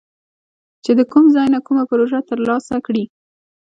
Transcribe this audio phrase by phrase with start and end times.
[0.83, 3.03] چې د کوم ځای نه کومه پروژه تر لاسه کړي